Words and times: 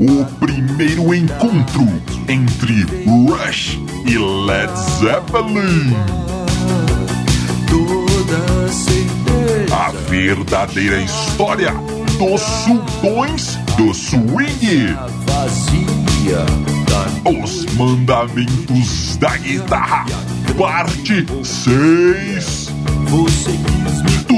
O 0.00 0.24
primeiro 0.38 1.12
encontro 1.12 1.82
entre 2.28 2.84
Rush 3.04 3.80
e 4.06 4.16
Led 4.16 4.72
Zeppelin. 5.00 5.92
A 9.72 9.90
verdadeira 10.08 11.00
história 11.02 11.72
dos 12.16 12.40
sultões 12.40 13.58
do 13.76 13.92
swing. 13.92 14.96
Os 17.42 17.66
mandamentos 17.74 19.16
da 19.16 19.36
guitarra, 19.36 20.06
parte 20.56 21.26
6. 21.42 22.68
Tudo 24.28 24.37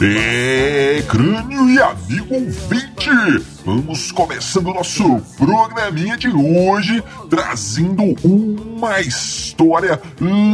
É, 0.00 1.02
crânio 1.08 1.68
e 1.68 1.82
amigo 1.82 2.32
ouvinte, 2.32 3.10
vamos 3.64 4.12
começando 4.12 4.68
o 4.68 4.74
nosso 4.74 5.18
programinha 5.36 6.16
de 6.16 6.28
hoje, 6.28 7.02
trazendo 7.28 8.14
uma 8.22 9.00
história 9.00 10.00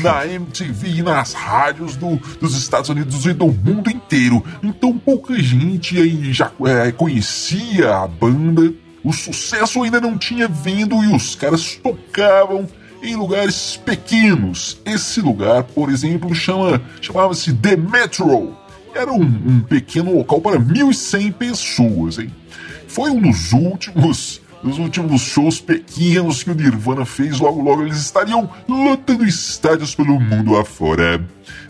na 0.02 0.26
MTV 0.26 0.90
e 0.90 1.02
nas 1.02 1.34
rádios 1.34 1.96
do, 1.96 2.18
dos 2.40 2.56
Estados 2.56 2.90
Unidos 2.90 3.26
e 3.26 3.34
do 3.34 3.48
mundo 3.48 3.90
inteiro. 3.90 4.44
Então 4.64 4.98
pouca 4.98 5.38
gente 5.40 5.98
aí 5.98 6.34
já 6.34 6.52
é, 6.66 6.92
conhecia 6.92 7.98
a 7.98 8.08
banda. 8.08 8.74
O 9.04 9.14
sucesso 9.14 9.82
ainda 9.84 10.02
não 10.02 10.18
tinha 10.18 10.48
vindo 10.48 11.04
e 11.04 11.16
os 11.16 11.36
caras 11.36 11.76
tocavam 11.76 12.68
em 13.02 13.16
lugares 13.16 13.78
pequenos. 13.78 14.80
Esse 14.86 15.22
lugar, 15.22 15.64
por 15.64 15.90
exemplo, 15.90 16.34
chama, 16.36 16.82
chamava-se 17.02 17.54
The 17.54 17.76
Metro. 17.78 18.58
Era 18.94 19.12
um, 19.12 19.22
um 19.22 19.62
pequeno 19.62 20.16
local 20.16 20.42
para 20.42 20.60
1.100 20.60 21.34
pessoas, 21.34 22.20
hein? 22.20 22.34
Foi 22.88 23.12
um 23.12 23.22
dos 23.22 23.54
últimos, 23.54 24.39
dos 24.64 24.78
últimos 24.78 25.22
shows 25.22 25.60
pequenos 25.62 26.44
que 26.44 26.52
o 26.52 26.56
Nirvana 26.56 27.06
fez. 27.06 27.40
Logo, 27.40 27.62
logo 27.62 27.84
eles 27.84 27.98
estariam 27.98 28.50
lotando 28.68 29.26
estádios 29.26 29.96
pelo 29.96 30.20
mundo 30.20 30.58
afora. 30.58 31.26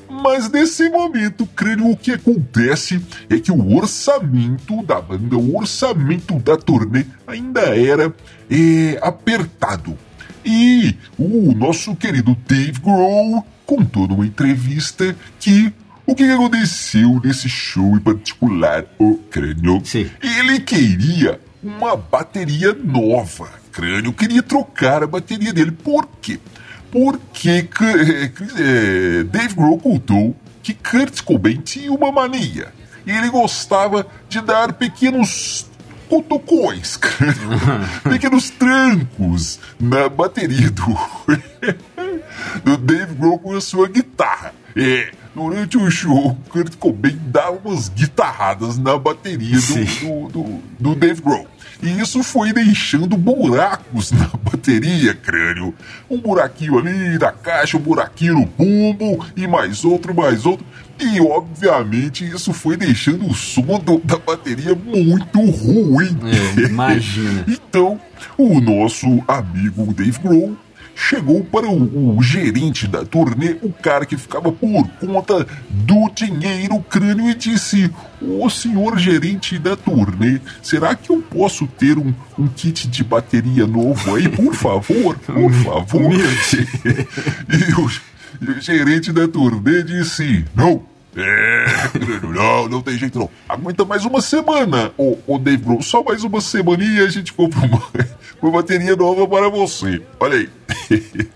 Mas 0.09 0.49
nesse 0.49 0.89
momento, 0.89 1.45
creio 1.55 1.91
o 1.91 1.95
que 1.95 2.11
acontece 2.11 2.99
é 3.29 3.39
que 3.39 3.51
o 3.51 3.77
orçamento 3.77 4.83
da 4.83 4.99
banda, 4.99 5.37
o 5.37 5.57
orçamento 5.57 6.33
da 6.39 6.57
turnê 6.57 7.05
ainda 7.27 7.61
era 7.77 8.13
é, 8.49 8.99
apertado. 9.01 9.97
E 10.43 10.95
o 11.17 11.53
nosso 11.53 11.95
querido 11.95 12.35
Dave 12.47 12.79
Grohl 12.79 13.45
contou 13.65 14.07
numa 14.07 14.25
entrevista 14.25 15.15
que 15.39 15.71
o 16.07 16.15
que 16.15 16.23
aconteceu 16.23 17.21
nesse 17.23 17.47
show 17.47 17.95
em 17.95 17.99
particular, 17.99 18.85
o 18.97 19.15
crânio? 19.29 19.79
Sim. 19.85 20.09
Ele 20.19 20.59
queria 20.59 21.39
uma 21.63 21.95
bateria 21.95 22.73
nova. 22.73 23.49
Crânio 23.71 24.13
queria 24.13 24.41
trocar 24.41 25.03
a 25.03 25.07
bateria 25.07 25.53
dele. 25.53 25.71
Por 25.71 26.07
quê? 26.21 26.39
Porque 26.91 27.67
é, 28.57 29.23
Dave 29.23 29.53
Grohl 29.53 29.77
contou 29.77 30.35
que 30.63 30.73
Kurt 30.73 31.21
Cobain 31.21 31.61
tinha 31.61 31.91
uma 31.91 32.11
mania. 32.11 32.73
E 33.05 33.11
ele 33.11 33.29
gostava 33.29 34.05
de 34.27 34.41
dar 34.41 34.73
pequenos 34.73 35.69
cutucões, 36.07 36.99
pequenos 38.09 38.49
trancos 38.49 39.59
na 39.79 40.09
bateria 40.09 40.71
do, 40.71 40.97
do 42.65 42.77
Dave 42.77 43.13
Grohl 43.13 43.39
com 43.39 43.55
a 43.55 43.61
sua 43.61 43.87
guitarra. 43.87 44.53
É, 44.75 45.11
durante 45.35 45.77
o 45.77 45.89
show, 45.89 46.37
Kurt 46.49 46.75
Cobain 46.77 47.19
dava 47.27 47.59
umas 47.63 47.89
guitarradas 47.89 48.77
na 48.77 48.97
bateria 48.97 49.57
do, 49.59 50.29
do, 50.29 50.29
do, 50.29 50.61
do 50.79 50.95
Dave 50.95 51.21
Grohl. 51.21 51.47
E 51.81 52.01
isso 52.01 52.21
foi 52.23 52.51
deixando 52.51 53.15
buracos 53.15 54.11
na 54.11 54.29
bateria, 54.43 55.13
crânio. 55.13 55.73
Um 56.09 56.17
buraquinho 56.17 56.77
ali 56.77 57.17
na 57.17 57.31
caixa, 57.31 57.77
um 57.77 57.81
buraquinho 57.81 58.33
no 58.33 58.45
bumbo, 58.45 59.25
e 59.35 59.47
mais 59.47 59.85
outro, 59.85 60.13
mais 60.13 60.45
outro. 60.45 60.65
E 60.99 61.21
obviamente 61.21 62.25
isso 62.25 62.51
foi 62.51 62.75
deixando 62.75 63.25
o 63.25 63.33
som 63.33 63.79
do, 63.79 63.99
da 63.99 64.17
bateria 64.17 64.75
muito 64.75 65.39
ruim. 65.39 66.17
É, 66.25 66.61
imagina. 66.67 67.45
então, 67.47 67.99
o 68.37 68.59
nosso 68.59 69.23
amigo 69.25 69.93
Dave 69.93 70.19
Grohl 70.19 70.57
chegou 70.99 71.43
para 71.45 71.65
o, 71.65 72.17
o, 72.17 72.21
gerente 72.21 72.85
da 72.85 73.05
turnê, 73.05 73.55
o 73.61 73.71
cara 73.71 74.05
que 74.05 74.17
ficava 74.17 74.51
por 74.51 74.87
conta 74.99 75.47
do 75.69 76.09
dinheiro 76.13 76.79
crânio 76.81 77.29
e 77.29 77.35
disse: 77.35 77.89
Ô 78.21 78.49
senhor 78.49 78.99
gerente 78.99 79.57
da 79.57 79.77
turnê, 79.77 80.41
será 80.61 80.93
que 80.95 81.09
eu 81.09 81.21
posso 81.21 81.65
ter 81.65 81.97
um, 81.97 82.13
um 82.37 82.47
kit 82.47 82.87
de 82.87 83.03
bateria 83.03 83.65
novo 83.65 84.15
aí, 84.15 84.27
por 84.27 84.53
favor? 84.53 85.17
Por 85.19 85.51
favor. 85.63 86.11
e, 86.19 87.73
o, 87.73 87.91
e 88.41 88.51
o 88.51 88.61
gerente 88.61 89.13
da 89.13 89.27
turnê 89.27 89.83
disse: 89.83 90.43
Não. 90.53 90.83
É, 91.15 91.65
não, 92.21 92.69
não 92.69 92.81
tem 92.81 92.97
jeito 92.97 93.17
não. 93.17 93.29
Aguenta 93.47 93.83
mais 93.83 94.05
uma 94.05 94.21
semana, 94.21 94.91
ô, 94.97 95.17
ô 95.25 95.37
Dave 95.39 95.63
Grohl. 95.63 95.81
Só 95.81 96.03
mais 96.03 96.23
uma 96.23 96.39
semaninha 96.39 97.01
e 97.01 97.05
a 97.05 97.09
gente 97.09 97.33
compra 97.33 97.59
uma, 97.65 97.81
uma 98.41 98.51
bateria 98.51 98.95
nova 98.95 99.27
para 99.27 99.49
você. 99.49 100.01
Olha 100.19 100.37
aí. 100.37 100.49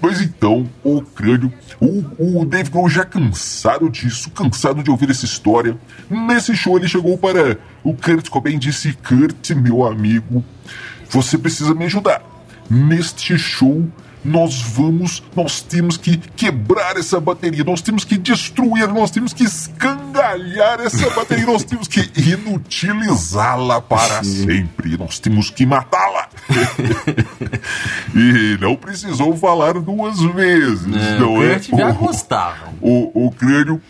Mas 0.00 0.20
então, 0.22 0.68
o 0.82 1.02
crânio, 1.02 1.52
o, 1.80 2.40
o 2.40 2.44
Dave 2.44 2.70
Grohl 2.70 2.88
já 2.88 3.04
cansado 3.04 3.90
disso, 3.90 4.30
cansado 4.30 4.82
de 4.82 4.90
ouvir 4.90 5.10
essa 5.10 5.26
história. 5.26 5.76
Nesse 6.08 6.56
show 6.56 6.78
ele 6.78 6.88
chegou 6.88 7.18
para 7.18 7.58
o 7.84 7.94
Kurt 7.94 8.28
Cobain 8.30 8.54
e 8.54 8.58
disse: 8.58 8.94
Kurt, 8.94 9.50
meu 9.50 9.84
amigo, 9.86 10.42
você 11.10 11.36
precisa 11.36 11.74
me 11.74 11.84
ajudar. 11.84 12.22
Neste 12.70 13.38
show 13.38 13.86
nós 14.24 14.60
vamos, 14.60 15.22
nós 15.34 15.60
temos 15.60 15.96
que 15.96 16.16
quebrar 16.16 16.96
essa 16.96 17.20
bateria, 17.20 17.64
nós 17.64 17.80
temos 17.80 18.04
que 18.04 18.16
destruir, 18.18 18.88
nós 18.88 19.10
temos 19.10 19.32
que 19.32 19.44
escangalhar 19.44 20.80
essa 20.80 21.10
bateria, 21.14 21.46
nós 21.46 21.64
temos 21.64 21.88
que 21.88 22.10
inutilizá-la 22.16 23.80
para 23.80 24.22
sempre, 24.24 24.96
nós 24.96 25.18
temos 25.18 25.50
que 25.50 25.64
matá-la. 25.64 26.28
e 28.14 28.58
não 28.60 28.76
precisou 28.76 29.36
falar 29.36 29.74
duas 29.74 30.20
vezes, 30.20 30.86
é, 30.86 31.18
não 31.18 31.42
é? 31.42 31.58
Já 31.60 31.90
gostava. 31.92 32.72
O, 32.80 33.26
o 33.26 33.30
crânio 33.30 33.80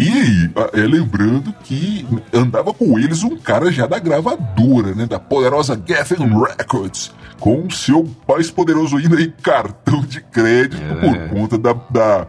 e 0.00 0.08
aí, 0.08 0.50
é, 0.72 0.86
lembrando 0.86 1.52
que 1.62 2.06
andava 2.32 2.72
com 2.72 2.98
eles 2.98 3.22
um 3.22 3.36
cara 3.36 3.70
já 3.70 3.86
da 3.86 3.98
gravadora, 3.98 4.94
né? 4.94 5.06
Da 5.06 5.18
poderosa 5.18 5.80
Geffen 5.86 6.18
Records, 6.18 7.12
com 7.38 7.68
seu 7.68 8.08
mais 8.26 8.50
poderoso 8.50 8.96
ainda 8.96 9.20
em 9.20 9.30
cartão 9.30 10.00
de 10.00 10.22
crédito 10.22 10.82
é. 10.82 10.94
por 10.94 11.28
conta 11.28 11.58
da, 11.58 11.72
da 11.90 12.26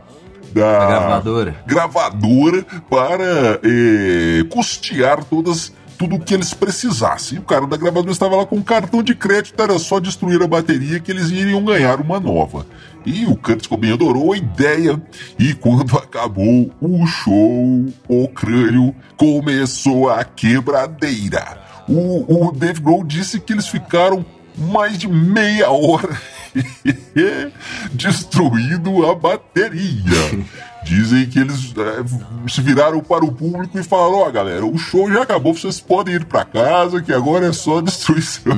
da, 0.53 0.85
gravadora. 0.85 1.55
gravadora 1.65 2.65
para 2.89 3.59
é, 3.63 4.43
custear 4.49 5.23
todas 5.23 5.71
tudo 5.97 6.15
o 6.15 6.19
que 6.19 6.33
eles 6.33 6.51
precisassem. 6.51 7.37
o 7.37 7.43
cara 7.43 7.67
da 7.67 7.77
gravadora 7.77 8.11
estava 8.11 8.35
lá 8.35 8.45
com 8.45 8.55
um 8.55 8.63
cartão 8.63 9.03
de 9.03 9.13
crédito, 9.13 9.61
era 9.61 9.77
só 9.77 9.99
destruir 9.99 10.41
a 10.41 10.47
bateria 10.47 10.99
que 10.99 11.11
eles 11.11 11.29
iriam 11.29 11.63
ganhar 11.63 12.01
uma 12.01 12.19
nova. 12.19 12.65
E 13.05 13.25
o 13.25 13.35
Kurt 13.35 13.67
Cobain 13.67 13.93
adorou 13.93 14.33
a 14.33 14.37
ideia. 14.37 15.01
E 15.39 15.53
quando 15.53 15.97
acabou 15.97 16.71
o 16.79 17.05
show, 17.05 17.85
o 18.07 18.27
crânio 18.29 18.95
começou 19.17 20.09
a 20.09 20.23
quebradeira. 20.23 21.59
O, 21.87 22.47
o 22.47 22.51
Dave 22.51 22.79
Grohl 22.79 23.03
disse 23.03 23.39
que 23.39 23.53
eles 23.53 23.67
ficaram 23.67 24.25
mais 24.57 24.97
de 24.97 25.07
meia 25.07 25.71
hora 25.71 26.17
destruindo 27.93 29.09
a 29.09 29.15
bateria. 29.15 30.01
Dizem 30.83 31.27
que 31.27 31.37
eles 31.37 31.73
é, 31.77 32.49
se 32.49 32.59
viraram 32.59 33.01
para 33.01 33.23
o 33.23 33.31
público 33.31 33.77
e 33.77 33.83
falaram: 33.83 34.15
Ó, 34.15 34.27
oh, 34.27 34.31
galera, 34.31 34.65
o 34.65 34.77
show 34.79 35.11
já 35.11 35.21
acabou, 35.21 35.53
vocês 35.53 35.79
podem 35.79 36.15
ir 36.15 36.25
para 36.25 36.43
casa, 36.43 37.01
que 37.01 37.13
agora 37.13 37.47
é 37.47 37.53
só 37.53 37.81
destruição. 37.81 38.57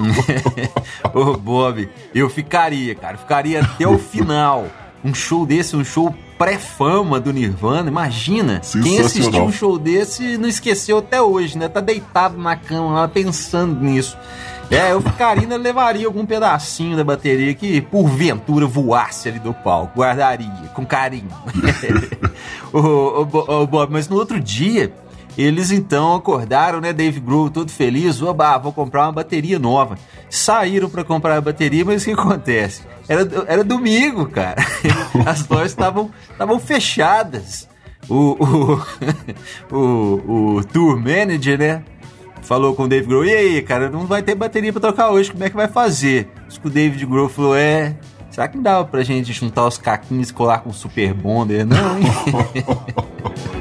Ô, 1.13 1.33
Bob, 1.37 1.89
eu 2.15 2.29
ficaria, 2.29 2.95
cara, 2.95 3.17
ficaria 3.17 3.61
até 3.61 3.85
o 3.85 3.97
final. 3.97 4.67
Um 5.03 5.13
show 5.13 5.45
desse, 5.45 5.75
um 5.75 5.83
show 5.83 6.15
pré-fama 6.43 7.21
do 7.21 7.31
Nirvana, 7.31 7.89
imagina. 7.89 8.61
Quem 8.83 8.99
assistiu 8.99 9.45
um 9.45 9.51
show 9.51 9.79
desse 9.79 10.37
não 10.37 10.49
esqueceu 10.49 10.97
até 10.97 11.21
hoje, 11.21 11.57
né? 11.57 11.69
Tá 11.69 11.79
deitado 11.79 12.37
na 12.37 12.57
cama 12.57 12.91
lá 12.91 13.07
pensando 13.07 13.79
nisso. 13.79 14.17
É, 14.69 14.91
eu 14.91 14.99
ficaria 15.01 15.47
levaria 15.57 16.05
algum 16.05 16.25
pedacinho 16.25 16.97
da 16.97 17.03
bateria 17.03 17.53
que 17.53 17.79
porventura 17.79 18.65
voasse 18.65 19.29
ali 19.29 19.39
do 19.39 19.53
palco, 19.53 19.99
guardaria 19.99 20.49
com 20.73 20.85
carinho. 20.85 21.29
o, 22.73 22.79
o, 22.79 23.61
o, 23.61 23.67
Bob, 23.67 23.91
mas 23.91 24.09
no 24.09 24.17
outro 24.17 24.39
dia 24.39 24.91
eles 25.37 25.71
então 25.71 26.15
acordaram, 26.15 26.79
né, 26.79 26.93
Dave 26.93 27.19
Grohl 27.19 27.49
todo 27.49 27.71
feliz, 27.71 28.21
oba, 28.21 28.57
vou 28.57 28.71
comprar 28.71 29.05
uma 29.05 29.11
bateria 29.11 29.57
nova. 29.57 29.97
Saíram 30.29 30.89
para 30.89 31.03
comprar 31.03 31.37
a 31.37 31.41
bateria, 31.41 31.83
mas 31.83 32.01
o 32.01 32.05
que 32.05 32.11
acontece? 32.11 32.83
Era, 33.07 33.27
era 33.47 33.63
domingo, 33.63 34.25
cara. 34.27 34.63
As 35.25 35.47
lojas 35.47 35.71
estavam 35.71 36.11
fechadas. 36.59 37.67
O, 38.09 38.37
o, 38.43 38.81
o, 39.75 40.57
o 40.57 40.63
tour 40.65 40.97
manager, 40.97 41.57
né, 41.57 41.83
falou 42.41 42.75
com 42.75 42.83
o 42.83 42.87
Dave 42.87 43.07
Grohl, 43.07 43.25
e 43.25 43.33
aí, 43.33 43.61
cara, 43.61 43.89
não 43.89 44.05
vai 44.05 44.21
ter 44.21 44.35
bateria 44.35 44.71
pra 44.71 44.81
trocar 44.81 45.11
hoje, 45.11 45.31
como 45.31 45.43
é 45.43 45.49
que 45.49 45.55
vai 45.55 45.67
fazer? 45.67 46.29
Isso 46.47 46.59
que 46.59 46.67
o 46.67 46.69
David 46.69 47.05
Grohl 47.05 47.29
falou, 47.29 47.55
é... 47.55 47.95
Será 48.29 48.47
que 48.47 48.55
não 48.55 48.63
dava 48.63 48.83
pra 48.85 49.03
gente 49.03 49.31
juntar 49.31 49.67
os 49.67 49.77
caquinhos 49.77 50.31
e 50.31 50.33
colar 50.33 50.59
com 50.59 50.73
Super 50.73 51.13
Bonder? 51.13 51.67
Não, 51.67 51.99
hein? 51.99 52.05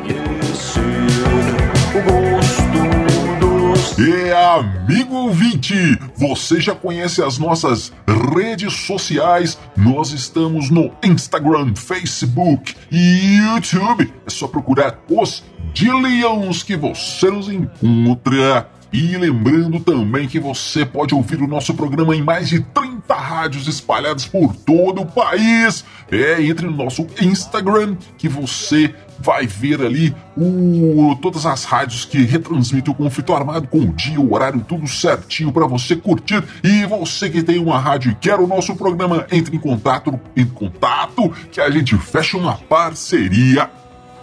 E 3.99 4.33
amigo 4.33 5.15
ouvinte, 5.15 5.75
você 6.17 6.59
já 6.59 6.75
conhece 6.75 7.23
as 7.23 7.37
nossas 7.37 7.93
redes 8.35 8.73
sociais? 8.73 9.59
Nós 9.77 10.13
estamos 10.13 10.71
no 10.71 10.91
Instagram, 11.05 11.75
Facebook 11.77 12.75
e 12.91 13.37
YouTube. 13.37 14.11
É 14.27 14.31
só 14.31 14.49
procurar 14.49 14.99
os 15.11 15.45
Dillions 15.75 16.63
que 16.63 16.75
você 16.75 17.31
nos 17.31 17.51
encontra. 17.51 18.71
E 18.93 19.17
lembrando 19.17 19.81
também 19.81 20.27
que 20.27 20.39
você 20.39 20.85
pode 20.85 21.15
ouvir 21.15 21.41
o 21.43 21.47
nosso 21.47 21.75
programa 21.75 22.15
em 22.17 22.23
mais 22.23 22.49
de 22.49 22.61
30 22.61 23.15
rádios 23.15 23.67
espalhadas 23.69 24.27
por 24.27 24.55
todo 24.55 25.03
o 25.03 25.07
país. 25.07 25.85
É, 26.11 26.43
entre 26.43 26.67
no 26.67 26.77
nosso 26.77 27.07
Instagram 27.21 27.97
que 28.19 28.29
você 28.29 28.95
vai 29.23 29.47
ver 29.47 29.81
ali 29.81 30.15
o, 30.37 31.17
todas 31.23 31.47
as 31.47 31.65
rádios 31.65 32.05
que 32.05 32.19
retransmitem 32.25 32.93
o 32.93 32.97
conflito 32.97 33.33
armado 33.33 33.69
com 33.69 33.79
o 33.79 33.93
dia, 33.93 34.21
o 34.21 34.35
horário, 34.35 34.65
tudo 34.67 34.87
certinho 34.87 35.53
para 35.53 35.67
você 35.67 35.95
curtir. 35.95 36.43
E 36.63 36.85
você 36.87 37.31
que 37.31 37.43
tem 37.43 37.59
uma 37.59 37.79
rádio 37.79 38.13
e 38.13 38.15
quer 38.15 38.39
o 38.41 38.47
nosso 38.47 38.75
programa, 38.75 39.27
entre 39.31 39.57
em 39.57 39.61
contato, 39.61 40.19
em 40.37 40.45
contato 40.45 41.31
que 41.51 41.61
a 41.61 41.71
gente 41.71 41.97
fecha 41.97 42.37
uma 42.37 42.55
parceria. 42.55 43.71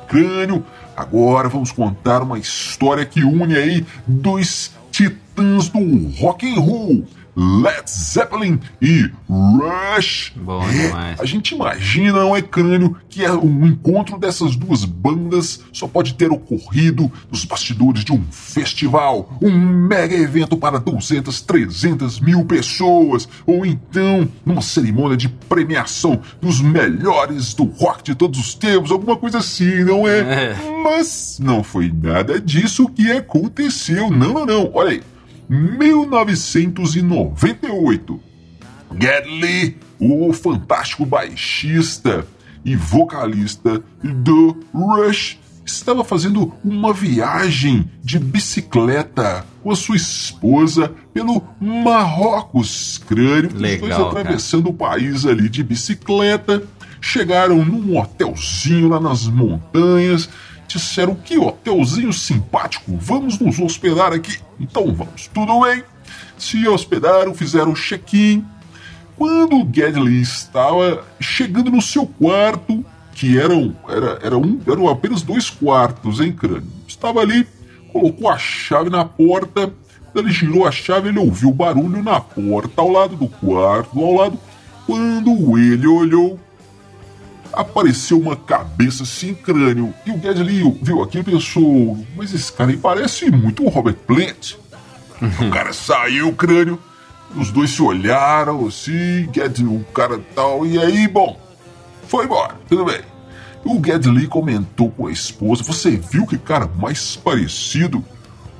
Crânio 0.07 0.66
Agora 1.00 1.48
vamos 1.48 1.72
contar 1.72 2.22
uma 2.22 2.38
história 2.38 3.06
que 3.06 3.24
une 3.24 3.56
aí 3.56 3.86
dois 4.06 4.74
titãs 4.92 5.69
do 5.69 6.10
rock 6.19 6.46
and 6.46 6.60
roll. 6.60 7.07
Led 7.39 7.89
Zeppelin 7.89 8.59
e 8.81 9.09
Rush. 9.30 10.33
Bom 10.36 10.68
demais. 10.69 11.19
A 11.21 11.25
gente 11.25 11.56
imagina, 11.56 12.19
não 12.19 12.36
é 12.36 12.41
crânio, 12.41 12.97
que 13.07 13.24
é 13.24 13.31
um 13.31 13.65
encontro 13.65 14.19
dessas 14.19 14.57
duas 14.57 14.83
bandas 14.83 15.62
só 15.71 15.88
pode 15.88 16.15
ter 16.15 16.30
ocorrido 16.31 17.09
nos 17.31 17.45
bastidores 17.45 18.03
de 18.03 18.12
um 18.12 18.21
festival, 18.30 19.38
um 19.41 19.51
mega 19.57 20.15
evento 20.15 20.57
para 20.57 20.80
200, 20.80 21.41
300 21.41 22.19
mil 22.19 22.44
pessoas, 22.44 23.30
ou 23.45 23.65
então 23.65 24.27
numa 24.45 24.62
cerimônia 24.62 25.15
de 25.15 25.30
premiação 25.30 26.19
dos 26.41 26.59
melhores 26.59 27.53
do 27.53 27.63
rock 27.63 28.03
de 28.03 28.15
todos 28.15 28.38
os 28.39 28.53
tempos, 28.53 28.91
alguma 28.91 29.15
coisa 29.15 29.38
assim, 29.38 29.86
não 29.86 30.06
é? 30.06 30.19
é. 30.19 30.57
Mas 30.83 31.39
não 31.41 31.63
foi 31.63 31.89
nada 31.91 32.39
disso 32.39 32.89
que 32.89 33.09
aconteceu. 33.12 34.09
Não, 34.09 34.33
não, 34.33 34.45
não. 34.45 34.71
Olha 34.74 34.89
aí. 34.89 35.03
1998. 35.50 38.19
Gedley, 39.00 39.78
o 40.00 40.31
fantástico 40.31 41.06
baixista 41.06 42.25
e 42.63 42.75
vocalista 42.75 43.84
do 44.04 44.56
Rush, 44.74 45.40
estava 45.66 46.04
fazendo 46.04 46.54
uma 46.63 46.94
viagem 46.94 47.90
de 48.04 48.19
bicicleta 48.19 49.46
com 49.63 49.72
a 49.72 49.75
sua 49.75 49.96
esposa 49.96 50.94
pelo 51.13 51.41
Marrocos, 51.60 53.00
crânio. 53.08 53.51
Legal, 53.56 53.89
Os 53.89 53.96
dois 53.96 54.08
atravessando 54.08 54.63
cara. 54.63 54.74
o 54.74 54.77
país 54.77 55.25
ali 55.25 55.50
de 55.50 55.63
bicicleta. 55.63 56.63
Chegaram 57.01 57.63
num 57.63 57.98
hotelzinho 57.98 58.89
lá 58.89 59.00
nas 59.00 59.25
montanhas 59.25 60.27
disseram 60.78 61.16
que 61.16 61.38
hotelzinho 61.38 62.14
simpático, 62.14 62.96
vamos 62.96 63.40
nos 63.40 63.60
hospedar 63.60 64.14
aqui. 64.14 64.40
Então 64.60 64.94
vamos, 64.94 65.28
tudo 65.34 65.62
bem? 65.62 65.84
Se 66.38 66.68
hospedaram, 66.68 67.34
fizeram 67.34 67.74
check-in. 67.74 68.46
Quando 69.18 69.68
Gedley 69.74 70.22
estava 70.22 71.04
chegando 71.20 71.70
no 71.72 71.82
seu 71.82 72.06
quarto, 72.06 72.86
que 73.14 73.38
eram, 73.38 73.76
era, 73.88 74.20
era 74.24 74.38
um, 74.38 74.62
eram 74.66 74.88
apenas 74.88 75.22
dois 75.22 75.50
quartos, 75.50 76.22
em 76.22 76.32
crânio? 76.32 76.72
Estava 76.88 77.20
ali, 77.20 77.46
colocou 77.92 78.30
a 78.30 78.38
chave 78.38 78.90
na 78.90 79.04
porta, 79.04 79.74
ele 80.16 80.32
girou 80.32 80.66
a 80.66 80.72
chave, 80.72 81.10
ele 81.10 81.20
ouviu 81.20 81.52
barulho 81.52 82.02
na 82.02 82.22
porta, 82.22 82.82
ao 82.82 82.90
lado 82.90 83.16
do 83.16 83.28
quarto, 83.28 84.00
ao 84.00 84.14
lado. 84.14 84.40
Quando 84.86 85.58
ele 85.58 85.86
olhou, 85.86 86.40
apareceu 87.60 88.18
uma 88.18 88.36
cabeça 88.36 89.06
sem 89.06 89.34
crânio. 89.34 89.94
E 90.06 90.12
o 90.12 90.20
Gedley 90.20 90.80
viu 90.82 91.04
aquilo 91.04 91.24
e 91.28 91.32
pensou: 91.32 91.98
Mas 92.16 92.34
esse 92.34 92.51
cara 92.51 92.72
aí 92.72 92.78
parece 92.78 93.30
muito 93.30 93.66
o 93.66 93.70
Robert 93.70 93.98
Plant. 94.08 94.56
o 95.22 95.50
cara 95.51 95.74
saiu 95.74 96.30
o 96.30 96.36
crânio, 96.36 96.80
os 97.36 97.51
dois 97.51 97.72
se 97.72 97.82
olharam 97.82 98.66
assim, 98.66 99.28
Gedley, 99.34 99.68
o 99.68 99.84
cara 99.94 100.20
tal, 100.34 100.66
e 100.66 100.80
aí, 100.80 101.08
bom, 101.08 101.38
foi 102.08 102.25
embora, 102.25 102.56
tudo 102.70 102.86
bem. 102.86 103.01
O 103.66 103.84
Gedley 103.84 104.28
comentou 104.28 104.89
com 104.89 105.08
a 105.08 105.12
esposa: 105.12 105.63
Você 105.63 105.98
viu 105.98 106.25
que 106.25 106.38
cara 106.38 106.70
mais 106.78 107.18
parecido 107.18 108.04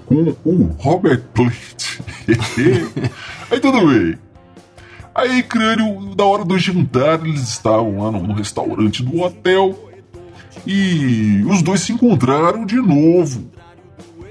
com 0.06 0.36
o 0.44 0.76
Robert 0.78 1.24
Plant? 1.34 2.00
aí 3.50 3.60
tudo 3.62 3.88
bem. 3.88 4.29
Aí, 5.20 5.44
crânio, 5.44 6.16
da 6.16 6.24
hora 6.24 6.46
do 6.46 6.58
jantar, 6.58 7.20
eles 7.26 7.42
estavam 7.42 8.02
lá 8.02 8.10
no, 8.10 8.26
no 8.26 8.34
restaurante 8.34 9.04
do 9.04 9.20
hotel 9.20 9.78
e 10.66 11.44
os 11.46 11.62
dois 11.62 11.82
se 11.82 11.92
encontraram 11.92 12.66
de 12.66 12.78
novo. 12.78 13.52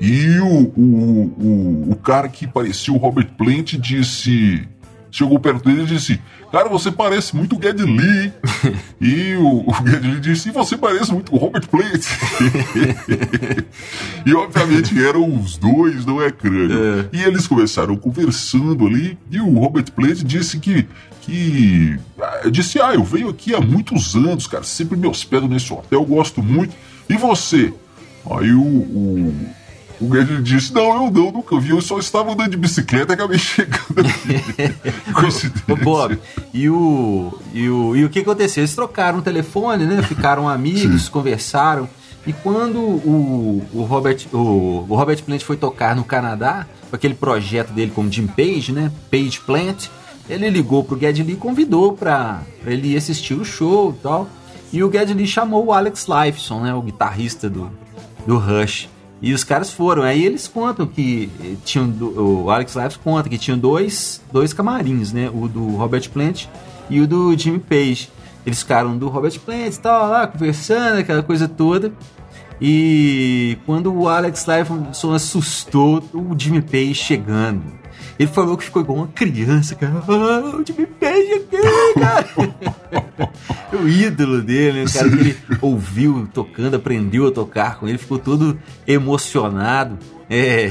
E 0.00 0.38
o, 0.38 0.72
o, 0.74 1.34
o, 1.38 1.92
o 1.92 1.96
cara 1.96 2.26
que 2.26 2.46
parecia 2.46 2.94
o 2.94 2.96
Robert 2.96 3.28
Plant 3.36 3.74
disse: 3.74 4.66
chegou 5.10 5.38
perto 5.38 5.62
dele 5.62 5.82
e 5.82 5.86
disse: 5.86 6.18
Cara, 6.50 6.68
você 6.68 6.90
parece 6.90 7.36
muito 7.36 7.56
o 7.56 7.62
Geddy 7.62 7.84
Lee. 7.84 8.32
e 9.00 9.34
o, 9.34 9.68
o 9.68 9.74
Geddy 9.74 10.08
Lee 10.08 10.20
disse: 10.20 10.50
Você 10.50 10.76
parece 10.76 11.12
muito 11.12 11.34
o 11.34 11.38
Robert 11.38 11.66
Plant. 11.68 12.06
e 14.24 14.34
obviamente 14.34 14.98
eram 15.04 15.34
os 15.38 15.58
dois, 15.58 16.06
não 16.06 16.22
é 16.22 16.30
crânio. 16.30 17.08
É. 17.12 17.16
E 17.16 17.22
eles 17.22 17.46
começaram 17.46 17.96
conversando 17.96 18.86
ali. 18.86 19.18
E 19.30 19.40
o 19.40 19.58
Robert 19.58 19.90
Plant 19.92 20.22
disse 20.22 20.58
que. 20.58 20.86
que 21.20 21.98
ah, 22.20 22.48
disse: 22.50 22.80
Ah, 22.80 22.94
eu 22.94 23.04
venho 23.04 23.28
aqui 23.28 23.54
há 23.54 23.60
muitos 23.60 24.14
anos, 24.16 24.46
cara. 24.46 24.64
Sempre 24.64 24.96
me 24.96 25.06
hospedo 25.06 25.46
nesse 25.46 25.72
hotel, 25.72 26.02
gosto 26.04 26.42
muito. 26.42 26.74
E 27.08 27.16
você? 27.16 27.72
Aí 28.30 28.52
o, 28.52 28.62
o 28.62 29.48
o 30.00 30.08
Guedes 30.08 30.42
disse: 30.44 30.72
Não, 30.72 31.06
eu 31.06 31.10
não, 31.10 31.32
nunca 31.32 31.58
vi. 31.58 31.70
Eu 31.70 31.80
só 31.80 31.98
estava 31.98 32.32
andando 32.32 32.50
de 32.50 32.56
bicicleta 32.56 33.12
e 33.12 33.14
acabei 33.14 33.38
chegando 33.38 34.00
aqui. 34.00 35.12
Coincidência. 35.12 35.76
Bob, 35.82 36.18
e 36.52 36.68
o, 36.68 37.32
e, 37.52 37.68
o, 37.68 37.96
e 37.96 38.04
o 38.04 38.08
que 38.08 38.20
aconteceu? 38.20 38.62
Eles 38.62 38.74
trocaram 38.74 39.18
o 39.18 39.22
telefone, 39.22 39.84
né? 39.84 40.02
Ficaram 40.02 40.48
amigos, 40.48 41.04
Sim. 41.04 41.10
conversaram. 41.10 41.88
E 42.26 42.32
quando 42.32 42.78
o, 42.78 43.66
o, 43.72 43.82
Robert, 43.84 44.18
o, 44.32 44.84
o 44.88 44.94
Robert 44.94 45.22
Plant 45.22 45.42
foi 45.42 45.56
tocar 45.56 45.96
no 45.96 46.04
Canadá, 46.04 46.66
com 46.90 46.96
aquele 46.96 47.14
projeto 47.14 47.72
dele 47.72 47.90
com 47.94 48.10
Jim 48.10 48.26
Page, 48.26 48.72
né? 48.72 48.92
Page 49.10 49.40
Plant, 49.40 49.86
ele 50.28 50.50
ligou 50.50 50.84
pro 50.84 50.98
Geddy 50.98 51.22
Lee 51.22 51.34
e 51.34 51.36
convidou 51.36 51.94
para 51.94 52.42
ele 52.66 52.92
ir 52.92 52.96
assistir 52.96 53.34
o 53.34 53.44
show 53.44 53.94
e 53.98 54.02
tal. 54.02 54.28
E 54.72 54.84
o 54.84 54.92
Geddy 54.92 55.14
Lee 55.14 55.26
chamou 55.26 55.66
o 55.66 55.72
Alex 55.72 56.06
Lifeson, 56.06 56.60
né? 56.60 56.74
O 56.74 56.82
guitarrista 56.82 57.48
do, 57.48 57.70
do 58.26 58.36
Rush. 58.36 58.88
E 59.20 59.32
os 59.32 59.42
caras 59.42 59.70
foram. 59.70 60.02
Aí 60.02 60.24
eles 60.24 60.46
contam 60.46 60.86
que 60.86 61.30
tinham. 61.64 61.92
O 62.16 62.50
Alex 62.50 62.74
Lives 62.74 62.96
conta 62.96 63.28
que 63.28 63.38
tinham 63.38 63.58
dois, 63.58 64.20
dois 64.32 64.52
camarins, 64.52 65.12
né? 65.12 65.30
O 65.32 65.48
do 65.48 65.76
Robert 65.76 66.08
Plant 66.10 66.46
e 66.88 67.00
o 67.00 67.06
do 67.06 67.36
Jimmy 67.36 67.58
Page. 67.58 68.10
Eles 68.46 68.62
ficaram 68.62 68.96
do 68.96 69.08
Robert 69.08 69.38
Plant 69.40 69.74
e 69.74 69.80
tal, 69.80 70.08
lá, 70.08 70.26
conversando, 70.26 70.98
aquela 71.00 71.22
coisa 71.22 71.48
toda. 71.48 71.92
E 72.60 73.58
quando 73.66 73.92
o 73.92 74.08
Alex 74.08 74.46
Lifeson 74.46 75.12
assustou 75.12 76.02
o 76.12 76.34
Jimmy 76.38 76.62
Page 76.62 76.94
chegando. 76.94 77.62
Ele 78.18 78.28
falou 78.28 78.56
que 78.56 78.64
ficou 78.64 78.82
igual 78.82 78.98
uma 78.98 79.08
criança, 79.08 79.74
cara. 79.74 80.02
Ah, 80.06 80.56
o 80.56 80.64
Jimmy 80.66 80.86
Page 80.86 81.32
aqui, 81.34 82.00
cara. 82.00 83.30
o 83.80 83.88
ídolo 83.88 84.42
dele, 84.42 84.84
né? 84.84 84.90
Cara 84.92 85.08
que 85.08 85.16
ele 85.16 85.36
ouviu 85.60 86.28
tocando, 86.32 86.74
aprendeu 86.74 87.28
a 87.28 87.30
tocar 87.30 87.78
com 87.78 87.86
ele, 87.88 87.98
ficou 87.98 88.18
todo 88.18 88.58
emocionado. 88.86 89.98
É. 90.28 90.70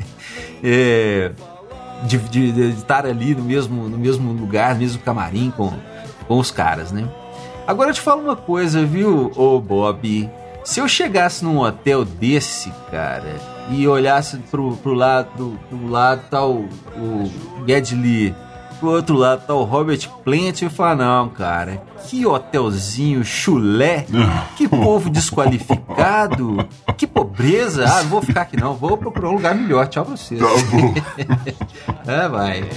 é 0.62 1.32
de, 2.04 2.18
de, 2.18 2.52
de, 2.52 2.68
estar 2.70 3.06
ali 3.06 3.34
no 3.34 3.42
mesmo, 3.42 3.88
no 3.88 3.98
mesmo 3.98 4.32
lugar, 4.32 4.74
no 4.74 4.80
mesmo 4.80 5.00
camarim 5.02 5.52
com, 5.56 5.72
com 6.26 6.38
os 6.38 6.50
caras, 6.50 6.92
né? 6.92 7.08
Agora 7.66 7.90
eu 7.90 7.94
te 7.94 8.00
falo 8.00 8.22
uma 8.22 8.36
coisa, 8.36 8.84
viu, 8.84 9.32
ô 9.36 9.60
Bob? 9.60 10.30
Se 10.68 10.80
eu 10.80 10.86
chegasse 10.86 11.42
num 11.42 11.60
hotel 11.60 12.04
desse, 12.04 12.70
cara, 12.90 13.36
e 13.70 13.88
olhasse 13.88 14.36
pro, 14.50 14.76
pro 14.76 14.92
lado, 14.92 15.58
pro 15.66 15.88
lado 15.88 16.20
tá 16.30 16.44
o, 16.44 16.68
o 16.94 17.32
Lee, 17.64 18.34
pro 18.78 18.90
outro 18.90 19.16
lado 19.16 19.46
tá 19.46 19.54
o 19.54 19.64
Robert 19.64 20.06
Plant 20.22 20.60
e 20.60 20.68
falar, 20.68 20.96
não, 20.96 21.30
cara, 21.30 21.82
que 22.06 22.26
hotelzinho 22.26 23.24
chulé, 23.24 24.04
que 24.58 24.68
povo 24.68 25.08
desqualificado, 25.08 26.68
que 26.98 27.06
pobreza, 27.06 27.86
ah, 27.88 28.02
não 28.02 28.10
vou 28.10 28.20
ficar 28.20 28.42
aqui 28.42 28.60
não, 28.60 28.74
vou 28.74 28.98
procurar 28.98 29.30
um 29.30 29.36
lugar 29.36 29.54
melhor, 29.54 29.88
tchau 29.88 30.04
pra 30.04 30.16
vocês. 30.18 30.38
Tá 30.38 30.46
bom. 30.70 30.94
é, 32.12 32.28
vai. 32.28 32.68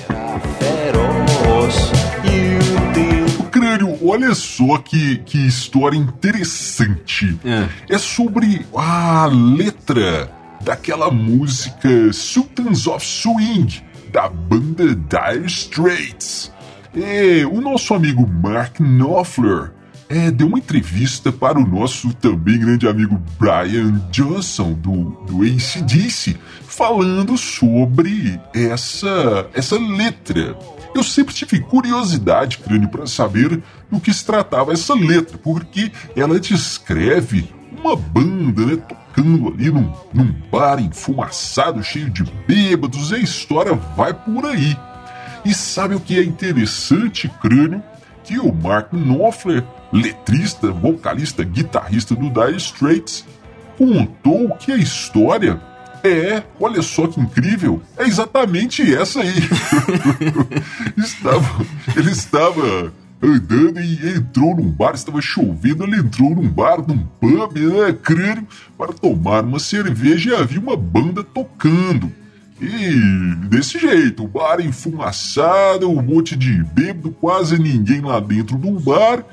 Crânio, 3.52 3.98
olha 4.08 4.34
só 4.34 4.78
que, 4.78 5.18
que 5.18 5.38
história 5.46 5.98
interessante. 5.98 7.38
É. 7.44 7.96
é 7.96 7.98
sobre 7.98 8.66
a 8.74 9.26
letra 9.26 10.32
daquela 10.62 11.12
música 11.12 12.14
Sultans 12.14 12.88
of 12.88 13.06
Swing, 13.06 13.84
da 14.12 14.30
banda 14.30 14.96
Dire 14.96 15.46
Straits. 15.48 16.52
É, 16.96 17.46
o 17.46 17.60
nosso 17.60 17.94
amigo 17.94 18.26
Mark 18.26 18.80
Knopfler 18.80 19.74
é, 20.08 20.30
deu 20.30 20.48
uma 20.48 20.58
entrevista 20.58 21.32
para 21.32 21.58
o 21.58 21.66
nosso 21.66 22.14
também 22.14 22.60
grande 22.60 22.88
amigo 22.88 23.22
Brian 23.40 24.02
Johnson, 24.12 24.74
do, 24.74 25.12
do 25.26 25.42
ACDC, 25.44 26.38
falando 26.68 27.38
sobre 27.38 28.40
essa, 28.54 29.48
essa 29.54 29.78
letra. 29.78 30.58
Eu 30.94 31.04
sempre 31.04 31.34
tive 31.34 31.60
curiosidade, 31.62 32.58
crânio, 32.58 32.90
para 32.90 33.08
saber 33.08 33.62
do 33.90 34.00
que 34.00 34.14
se 34.14 34.26
tratava 34.26 34.74
essa 34.74 34.94
letra, 34.94 35.38
porque 35.38 35.92
ela 36.16 36.40
descreve 36.40 37.50
uma 37.78 37.96
banda, 37.96 38.66
né, 38.66 38.76
tocando 38.76 39.48
ali 39.48 39.72
num, 39.72 39.92
num 40.14 40.34
bar 40.52 40.80
enfumaçado, 40.80 41.84
cheio 41.84 42.10
de 42.10 42.24
bêbados, 42.48 43.12
e 43.12 43.16
a 43.16 43.20
história 43.20 43.74
vai 43.74 44.14
por 44.14 44.46
aí. 44.46 44.78
E 45.44 45.54
sabe 45.54 45.96
o 45.96 46.00
que 46.00 46.20
é 46.20 46.24
interessante, 46.24 47.30
crânio? 47.42 47.82
Que 48.24 48.38
o 48.38 48.54
Mark 48.54 48.92
Knopfler, 48.92 49.64
letrista, 49.92 50.72
vocalista, 50.72 51.44
guitarrista 51.44 52.14
do 52.16 52.30
Dire 52.30 52.58
Straits, 52.58 53.26
contou 53.78 54.56
que 54.58 54.72
a 54.72 54.78
história 54.78 55.60
é, 56.04 56.44
olha 56.60 56.82
só 56.82 57.08
que 57.08 57.20
incrível, 57.20 57.82
é 57.98 58.04
exatamente 58.04 58.82
essa 58.94 59.22
aí. 59.22 59.34
estava, 60.98 61.66
ele 61.96 62.12
estava 62.12 62.94
andando 63.22 63.80
e 63.80 64.16
entrou 64.16 64.56
num 64.56 64.70
bar, 64.70 64.96
estava 64.96 65.22
chovendo, 65.22 65.84
ele 65.84 65.98
entrou 65.98 66.32
num 66.32 66.50
bar, 66.50 66.80
num 66.88 67.06
pub, 67.20 67.58
né, 67.58 67.94
crânio, 67.94 68.48
para 68.78 68.92
tomar 68.92 69.44
uma 69.44 69.60
cerveja 69.60 70.32
e 70.32 70.36
havia 70.36 70.60
uma 70.60 70.76
banda 70.76 71.24
tocando. 71.24 72.12
E 72.60 73.48
desse 73.48 73.80
jeito, 73.80 74.24
o 74.24 74.28
bar 74.28 74.62
enfumaçado, 74.62 75.90
um 75.90 76.02
monte 76.02 76.36
de 76.36 76.64
bêbado, 76.64 77.12
quase 77.12 77.58
ninguém 77.58 78.02
lá 78.02 78.20
dentro 78.20 78.56
do 78.56 78.80
bar. 78.80 79.24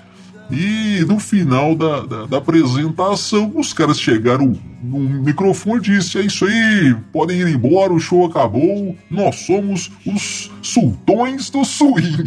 E 0.51 1.05
no 1.07 1.19
final 1.19 1.75
da, 1.75 2.01
da, 2.01 2.27
da, 2.27 2.39
apresentação, 2.39 3.53
os 3.55 3.75
caras 3.75 4.01
chegaram 4.01 4.57
no 4.83 4.99
microfone 4.99 5.79
e 5.79 5.83
disse: 5.83 6.19
É 6.19 6.23
isso 6.23 6.47
aí, 6.47 6.97
podem 7.13 7.41
ir 7.41 7.49
embora, 7.49 7.93
o 7.93 8.01
show 8.01 8.25
acabou, 8.25 8.97
nós 9.11 9.37
somos 9.41 9.91
os 10.07 10.51
sultões 10.63 11.51
do 11.51 11.65
swing. 11.65 12.25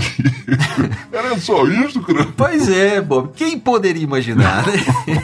Era 1.12 1.38
só 1.40 1.66
isso, 1.66 2.00
cara? 2.02 2.28
Pois 2.38 2.70
é, 2.70 3.02
Bob, 3.02 3.32
quem 3.36 3.58
poderia 3.58 4.04
imaginar, 4.04 4.68
né? 4.68 4.74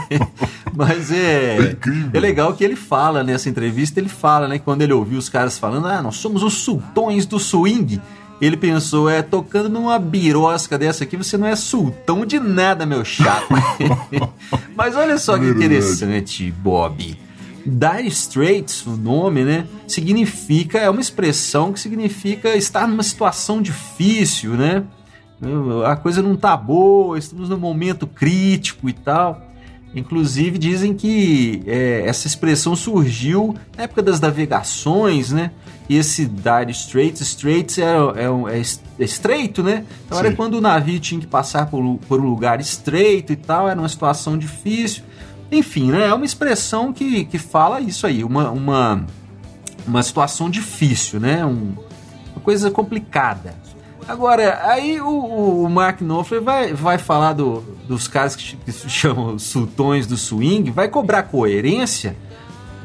Mas 0.73 1.11
é, 1.11 1.57
é, 1.57 1.77
é, 2.13 2.19
legal 2.19 2.53
que 2.53 2.63
ele 2.63 2.75
fala 2.75 3.23
nessa 3.23 3.49
entrevista, 3.49 3.99
ele 3.99 4.09
fala, 4.09 4.47
né, 4.47 4.59
que 4.59 4.63
quando 4.63 4.83
ele 4.83 4.93
ouviu 4.93 5.17
os 5.17 5.27
caras 5.27 5.57
falando, 5.57 5.87
ah, 5.87 6.03
nós 6.03 6.17
somos 6.17 6.43
os 6.43 6.53
sultões 6.53 7.25
do 7.25 7.39
swing 7.39 7.99
ele 8.39 8.57
pensou, 8.57 9.09
é, 9.09 9.21
tocando 9.21 9.69
numa 9.69 9.97
birosca 9.97 10.77
dessa 10.77 11.03
aqui, 11.03 11.17
você 11.17 11.37
não 11.37 11.47
é 11.47 11.55
sultão 11.55 12.25
de 12.25 12.39
nada, 12.39 12.85
meu 12.85 13.03
chato. 13.03 13.47
Mas 14.75 14.95
olha 14.95 15.17
só 15.17 15.37
que 15.37 15.45
interessante, 15.45 16.51
Bob. 16.51 17.17
Dire 17.65 18.07
Straits, 18.07 18.85
o 18.85 18.95
nome, 18.95 19.43
né? 19.43 19.67
Significa, 19.87 20.77
é 20.77 20.89
uma 20.89 21.01
expressão 21.01 21.73
que 21.73 21.79
significa 21.79 22.55
estar 22.55 22.87
numa 22.87 23.03
situação 23.03 23.61
difícil, 23.61 24.51
né? 24.53 24.83
A 25.85 25.95
coisa 25.95 26.21
não 26.21 26.35
tá 26.35 26.55
boa, 26.55 27.17
estamos 27.17 27.49
num 27.49 27.57
momento 27.57 28.07
crítico 28.07 28.87
e 28.87 28.93
tal. 28.93 29.41
Inclusive 29.97 30.59
dizem 30.59 30.93
que 30.93 31.63
é, 31.65 32.03
essa 32.05 32.27
expressão 32.27 32.75
surgiu 32.75 33.55
na 33.75 33.85
época 33.85 34.03
das 34.03 34.19
navegações, 34.19 35.31
né? 35.31 35.51
E 35.89 35.95
esse 35.97 36.25
Dire 36.25 36.71
Straits, 36.71 37.21
Straits 37.21 37.79
é, 37.79 37.83
é, 37.83 38.57
é, 38.57 38.61
é 38.99 39.03
estreito, 39.03 39.63
né? 39.63 39.85
Então 40.05 40.19
Sim. 40.19 40.25
era 40.25 40.35
quando 40.35 40.55
o 40.55 40.61
navio 40.61 40.99
tinha 40.99 41.19
que 41.19 41.25
passar 41.25 41.65
por, 41.65 41.97
por 42.07 42.19
um 42.19 42.29
lugar 42.29 42.59
estreito 42.59 43.33
e 43.33 43.35
tal, 43.35 43.67
era 43.67 43.79
uma 43.79 43.89
situação 43.89 44.37
difícil. 44.37 45.03
Enfim, 45.51 45.89
né? 45.89 46.07
É 46.07 46.13
uma 46.13 46.25
expressão 46.25 46.93
que, 46.93 47.25
que 47.25 47.39
fala 47.39 47.81
isso 47.81 48.05
aí, 48.05 48.23
uma, 48.23 48.51
uma, 48.51 49.03
uma 49.87 50.03
situação 50.03 50.47
difícil, 50.47 51.19
né? 51.19 51.43
Um, 51.43 51.73
uma 52.35 52.41
coisa 52.43 52.69
complicada. 52.69 53.55
Agora, 54.07 54.61
aí 54.63 55.01
o, 55.01 55.63
o 55.63 55.69
Mark 55.69 56.01
Knopfler 56.01 56.41
vai, 56.41 56.73
vai 56.73 56.97
falar 56.97 57.33
do, 57.33 57.61
dos 57.87 58.07
caras 58.07 58.35
que, 58.35 58.55
que 58.55 58.71
se 58.71 58.89
chamam 58.89 59.37
sultões 59.37 60.07
do 60.07 60.15
swing, 60.15 60.71
vai 60.71 60.87
cobrar 60.87 61.23
coerência 61.23 62.15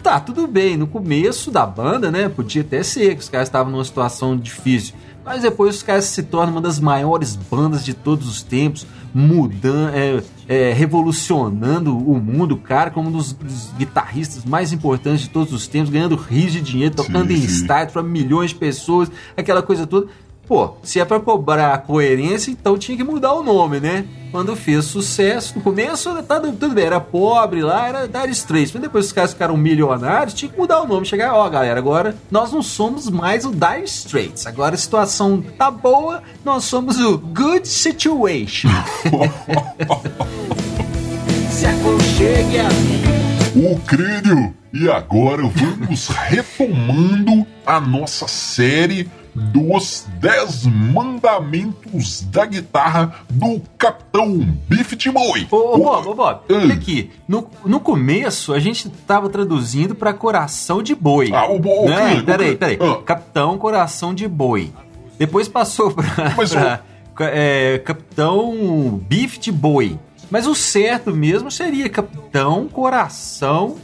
Tá, 0.02 0.18
tudo 0.18 0.48
bem, 0.48 0.76
no 0.76 0.88
começo 0.88 1.48
da 1.48 1.64
banda, 1.64 2.10
né, 2.10 2.28
podia 2.28 2.62
até 2.62 2.82
ser 2.82 3.14
que 3.14 3.20
os 3.20 3.28
caras 3.28 3.46
estavam 3.46 3.70
numa 3.70 3.84
situação 3.84 4.36
difícil, 4.36 4.96
mas 5.24 5.42
depois 5.42 5.76
os 5.76 5.82
caras 5.84 6.06
se 6.06 6.24
tornam 6.24 6.54
uma 6.54 6.60
das 6.60 6.80
maiores 6.80 7.36
bandas 7.36 7.84
de 7.84 7.94
todos 7.94 8.26
os 8.26 8.42
tempos, 8.42 8.84
mudando, 9.14 9.94
é, 9.94 10.22
é, 10.48 10.72
revolucionando 10.72 11.96
o 11.96 12.18
mundo, 12.18 12.56
cara, 12.56 12.90
como 12.90 13.10
um 13.10 13.12
dos, 13.12 13.32
dos, 13.32 13.70
guitarristas 13.78 14.44
mais 14.44 14.72
importantes 14.72 15.20
de 15.20 15.30
todos 15.30 15.52
os 15.52 15.68
tempos, 15.68 15.90
ganhando 15.90 16.16
rios 16.16 16.50
de 16.50 16.60
dinheiro, 16.60 16.96
tocando 16.96 17.28
sim, 17.28 17.34
em 17.34 17.44
estádio 17.44 17.92
para 17.92 18.02
milhões 18.02 18.50
de 18.50 18.56
pessoas, 18.56 19.08
aquela 19.36 19.62
coisa 19.62 19.86
toda. 19.86 20.08
Pô, 20.46 20.74
se 20.82 20.98
é 20.98 21.04
pra 21.04 21.20
cobrar 21.20 21.78
coerência, 21.82 22.50
então 22.50 22.76
tinha 22.76 22.96
que 22.96 23.04
mudar 23.04 23.32
o 23.32 23.42
nome, 23.42 23.78
né? 23.78 24.04
Quando 24.32 24.56
fez 24.56 24.86
sucesso, 24.86 25.56
no 25.56 25.62
começo 25.62 26.10
tá, 26.22 26.40
tudo 26.40 26.70
bem, 26.70 26.86
era 26.86 26.98
pobre 26.98 27.62
lá, 27.62 27.86
era 27.86 28.08
Dire 28.08 28.32
Straits, 28.32 28.72
mas 28.72 28.82
depois 28.82 29.06
os 29.06 29.12
caras 29.12 29.32
ficaram 29.32 29.56
milionários, 29.56 30.34
tinha 30.34 30.50
que 30.50 30.58
mudar 30.58 30.82
o 30.82 30.88
nome, 30.88 31.06
chegar, 31.06 31.34
ó, 31.34 31.48
galera, 31.48 31.78
agora 31.78 32.16
nós 32.30 32.50
não 32.50 32.62
somos 32.62 33.08
mais 33.08 33.44
o 33.44 33.50
Dire 33.50 33.84
Straits, 33.84 34.46
agora 34.46 34.74
a 34.74 34.78
situação 34.78 35.42
tá 35.56 35.70
boa, 35.70 36.22
nós 36.44 36.64
somos 36.64 36.98
o 36.98 37.18
Good 37.18 37.68
Situation. 37.68 38.68
Se 41.50 41.66
aconchegue 41.66 42.58
a 42.58 42.68
mim. 42.68 43.22
O 43.54 43.78
crânio! 43.80 44.54
E 44.72 44.88
agora 44.88 45.42
vamos 45.42 46.08
retomando 46.08 47.46
a 47.66 47.78
nossa 47.78 48.26
série 48.26 49.10
dos 49.34 50.06
Dez 50.20 50.64
Mandamentos 50.66 52.22
da 52.22 52.44
Guitarra 52.44 53.24
do 53.30 53.60
Capitão 53.78 54.38
Biff 54.68 54.94
de 54.96 55.10
Boi. 55.10 55.46
Ô, 55.50 55.74
ô, 55.74 55.78
Bob, 55.78 56.08
ô, 56.08 56.14
Bob, 56.14 56.40
hum. 56.50 56.56
olha 56.56 56.74
aqui. 56.74 57.10
No, 57.26 57.48
no 57.64 57.80
começo, 57.80 58.52
a 58.52 58.58
gente 58.58 58.88
tava 58.88 59.28
traduzindo 59.28 59.94
para 59.94 60.12
Coração 60.12 60.82
de 60.82 60.94
Boi. 60.94 61.30
Ah, 61.32 61.50
o 61.50 61.58
Boi. 61.58 61.88
Né? 61.88 62.12
Okay, 62.12 62.22
peraí, 62.22 62.56
peraí. 62.56 62.78
Ah. 62.80 63.02
Capitão 63.02 63.58
Coração 63.58 64.14
de 64.14 64.28
Boi. 64.28 64.72
Depois 65.18 65.48
passou 65.48 65.90
pra, 65.92 66.34
Mas, 66.36 66.52
pra 66.52 66.80
é, 67.20 67.78
Capitão 67.84 69.00
Biff 69.08 69.38
de 69.38 69.52
Boi. 69.52 69.98
Mas 70.30 70.46
o 70.46 70.54
certo 70.54 71.14
mesmo 71.14 71.50
seria 71.50 71.88
Capitão 71.88 72.66
Coração. 72.68 73.76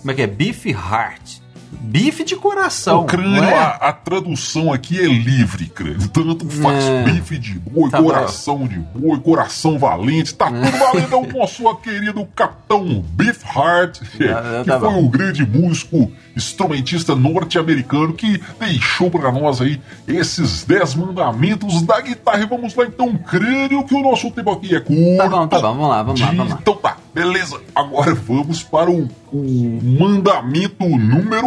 Como 0.00 0.10
é 0.10 0.14
que 0.14 0.22
é? 0.22 0.26
Beef 0.26 0.66
Heart. 0.66 1.39
Bife 1.72 2.24
de 2.24 2.34
coração. 2.34 3.02
O 3.02 3.04
crânio, 3.04 3.44
é? 3.44 3.54
a, 3.54 3.68
a, 3.68 3.92
tradução 3.92 4.72
aqui 4.72 4.98
é 4.98 5.06
livre, 5.06 5.66
crânio. 5.66 6.08
Tanto 6.08 6.48
faz 6.48 6.84
é. 6.84 7.02
bife 7.04 7.38
de 7.38 7.58
boi, 7.58 7.88
tá 7.90 8.02
coração 8.02 8.58
bom. 8.58 8.68
de 8.68 8.78
boi, 8.78 9.20
coração 9.20 9.78
valente. 9.78 10.34
Tá 10.34 10.46
tudo 10.46 10.78
valendo 10.78 11.14
ao 11.14 11.26
nosso 11.26 11.74
querido 11.76 12.26
Capitão 12.34 13.04
Beefheart, 13.10 14.00
tá, 14.18 14.62
que 14.64 14.70
tá 14.70 14.80
foi 14.80 14.88
um 14.88 15.08
grande 15.08 15.46
músico, 15.46 16.10
instrumentista 16.36 17.14
norte-americano 17.14 18.14
que 18.14 18.40
deixou 18.58 19.10
para 19.10 19.30
nós 19.30 19.60
aí 19.60 19.80
esses 20.08 20.64
10 20.64 20.96
mandamentos 20.96 21.82
da 21.82 22.00
guitarra. 22.00 22.42
E 22.42 22.46
vamos 22.46 22.74
lá 22.74 22.84
então, 22.84 23.16
crânio, 23.16 23.84
que 23.84 23.94
o 23.94 24.02
nosso 24.02 24.30
tempo 24.30 24.50
aqui 24.50 24.74
é 24.74 24.80
curto. 24.80 25.16
Tá 25.16 25.28
bom, 25.28 25.46
tá 25.46 25.56
bom, 25.56 25.62
vamos 25.62 25.88
lá, 25.88 26.02
vamos 26.02 26.20
lá, 26.20 26.26
vamos 26.26 26.52
lá. 26.52 26.58
Então 26.60 26.74
tá, 26.76 26.96
beleza. 27.14 27.60
Agora 27.74 28.14
vamos 28.14 28.62
para 28.62 28.90
o, 28.90 29.08
o 29.32 29.80
mandamento 29.82 30.84
número 30.88 31.46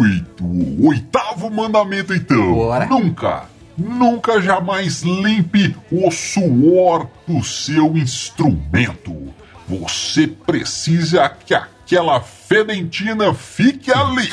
8. 0.00 0.44
O 0.44 0.88
oitavo 0.88 1.50
mandamento, 1.50 2.14
então. 2.14 2.54
Bora. 2.54 2.86
Nunca, 2.86 3.44
nunca 3.76 4.40
jamais 4.40 5.02
limpe 5.02 5.74
o 5.90 6.10
suor 6.10 7.06
do 7.26 7.42
seu 7.42 7.96
instrumento. 7.96 9.14
Você 9.68 10.26
precisa 10.26 11.28
que 11.28 11.54
aquela 11.54 12.20
fedentina 12.20 13.34
fique 13.34 13.92
ali. 13.92 14.28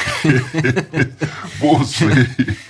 Você. 1.60 2.65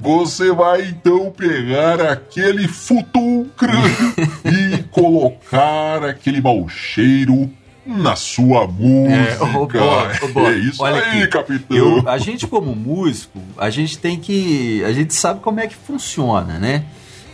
Você 0.00 0.52
vai 0.52 0.86
então 0.86 1.30
pegar 1.30 2.00
aquele 2.00 2.68
futum 2.68 3.46
crânio 3.56 4.14
e 4.46 4.82
colocar 4.84 6.04
aquele 6.04 6.40
mau 6.40 6.68
cheiro 6.68 7.50
na 7.84 8.14
sua 8.14 8.66
música. 8.66 9.14
É, 9.14 9.38
oh, 9.40 9.66
boa, 9.66 10.12
oh, 10.22 10.28
boa. 10.28 10.50
é 10.50 10.58
isso 10.58 10.82
Olha 10.82 11.02
aí, 11.02 11.22
aqui, 11.22 11.28
capitão. 11.28 11.76
Eu, 11.76 12.08
a 12.08 12.18
gente 12.18 12.46
como 12.46 12.74
músico, 12.76 13.40
a 13.56 13.70
gente 13.70 13.98
tem 13.98 14.18
que, 14.18 14.84
a 14.84 14.92
gente 14.92 15.14
sabe 15.14 15.40
como 15.40 15.58
é 15.58 15.66
que 15.66 15.74
funciona, 15.74 16.58
né? 16.58 16.84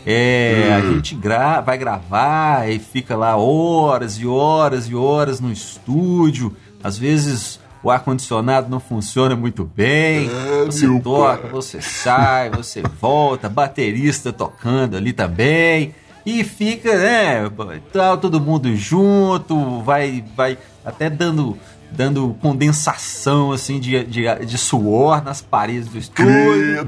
É, 0.06 0.68
hum. 0.68 0.74
A 0.74 0.80
gente 0.92 1.14
gra 1.14 1.60
vai 1.60 1.76
gravar 1.76 2.70
e 2.70 2.78
fica 2.78 3.16
lá 3.16 3.36
horas 3.36 4.18
e 4.18 4.26
horas 4.26 4.86
e 4.86 4.94
horas 4.94 5.40
no 5.40 5.50
estúdio. 5.50 6.54
Às 6.82 6.98
vezes 6.98 7.58
o 7.84 7.90
ar-condicionado 7.90 8.68
não 8.68 8.80
funciona 8.80 9.36
muito 9.36 9.64
bem. 9.64 10.28
É, 10.28 10.64
você 10.64 11.00
toca, 11.00 11.42
pai. 11.42 11.50
você 11.50 11.80
sai, 11.82 12.50
você 12.50 12.82
volta, 13.00 13.48
baterista 13.48 14.32
tocando 14.32 14.96
ali 14.96 15.12
também 15.12 15.94
e 16.24 16.42
fica, 16.42 16.96
né, 16.96 17.50
tal, 17.92 18.16
todo 18.16 18.40
mundo 18.40 18.74
junto, 18.74 19.82
vai, 19.82 20.24
vai 20.34 20.56
até 20.84 21.10
dando 21.10 21.56
dando 21.90 22.36
condensação 22.42 23.52
assim 23.52 23.78
de, 23.78 24.02
de, 24.04 24.24
de 24.44 24.58
suor 24.58 25.22
nas 25.22 25.40
paredes 25.40 25.86
do 25.86 25.96
estúdio. 25.96 26.84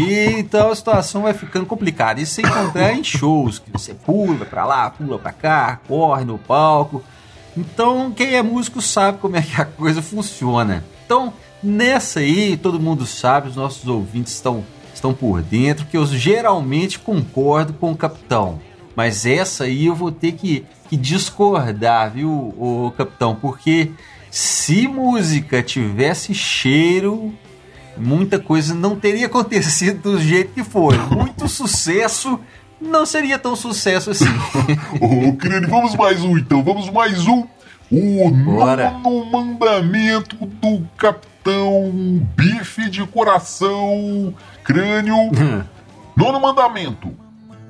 E 0.00 0.40
então 0.40 0.72
a 0.72 0.74
situação 0.74 1.22
vai 1.22 1.32
ficando 1.32 1.64
complicada. 1.64 2.20
Isso 2.20 2.34
sem 2.34 2.44
encontrar 2.44 2.92
em 2.92 3.04
shows, 3.04 3.60
que 3.60 3.70
você 3.70 3.94
pula 3.94 4.44
para 4.44 4.64
lá, 4.64 4.90
pula 4.90 5.16
para 5.16 5.32
cá, 5.32 5.80
corre 5.86 6.24
no 6.24 6.38
palco. 6.38 7.04
Então, 7.58 8.12
quem 8.12 8.36
é 8.36 8.42
músico 8.42 8.80
sabe 8.80 9.18
como 9.18 9.36
é 9.36 9.42
que 9.42 9.60
a 9.60 9.64
coisa 9.64 10.00
funciona. 10.00 10.84
Então, 11.04 11.32
nessa 11.60 12.20
aí, 12.20 12.56
todo 12.56 12.78
mundo 12.78 13.04
sabe, 13.04 13.48
os 13.48 13.56
nossos 13.56 13.88
ouvintes 13.88 14.32
estão, 14.32 14.64
estão 14.94 15.12
por 15.12 15.42
dentro, 15.42 15.84
que 15.86 15.96
eu 15.96 16.06
geralmente 16.06 17.00
concordo 17.00 17.72
com 17.72 17.90
o 17.90 17.96
capitão. 17.96 18.60
Mas 18.94 19.26
essa 19.26 19.64
aí 19.64 19.86
eu 19.86 19.94
vou 19.94 20.12
ter 20.12 20.32
que, 20.32 20.64
que 20.88 20.96
discordar, 20.96 22.12
viu, 22.12 22.30
o 22.30 22.92
capitão? 22.96 23.34
Porque 23.34 23.90
se 24.30 24.86
música 24.86 25.60
tivesse 25.60 26.32
cheiro, 26.34 27.34
muita 27.96 28.38
coisa 28.38 28.72
não 28.72 28.94
teria 28.94 29.26
acontecido 29.30 30.12
do 30.12 30.20
jeito 30.20 30.54
que 30.54 30.62
foi. 30.62 30.96
Muito 30.96 31.48
sucesso 31.48 32.38
não 32.80 33.04
seria 33.04 33.38
tão 33.38 33.56
sucesso 33.56 34.10
assim. 34.10 34.28
Ô, 35.00 35.28
oh, 35.28 35.68
vamos 35.68 35.94
mais 35.94 36.22
um 36.22 36.36
então, 36.36 36.62
vamos 36.62 36.90
mais 36.90 37.26
um. 37.26 37.44
O 37.90 38.30
Bora. 38.30 38.90
nono 38.90 39.24
mandamento 39.30 40.36
do 40.36 40.86
Capitão 40.96 41.90
Bife 42.36 42.90
de 42.90 43.06
Coração 43.06 44.34
Crânio. 44.62 45.16
nono 46.16 46.40
mandamento 46.40 47.10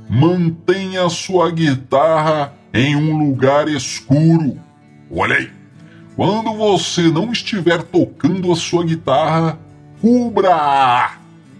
mantenha 0.08 1.08
sua 1.08 1.50
guitarra 1.50 2.52
em 2.72 2.96
um 2.96 3.18
lugar 3.18 3.68
escuro. 3.68 4.58
Olha 5.10 5.36
aí, 5.36 5.50
quando 6.16 6.54
você 6.54 7.02
não 7.02 7.30
estiver 7.30 7.82
tocando 7.82 8.50
a 8.50 8.56
sua 8.56 8.84
guitarra, 8.84 9.58
cubra-a 10.00 11.17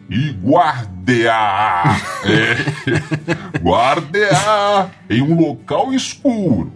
e 0.09 0.31
guarde-a. 0.33 1.97
É, 2.29 3.59
guarde-a 3.61 4.91
em 5.09 5.23
um 5.23 5.41
local 5.41 5.95
escuro. 5.95 6.73